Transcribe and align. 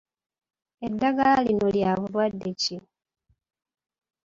Eddagala 0.85 1.37
lino 1.45 1.67
lya 1.75 1.91
bulwadde 1.99 2.49
ki? 2.61 2.77